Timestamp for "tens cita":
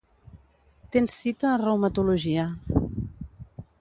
0.95-1.51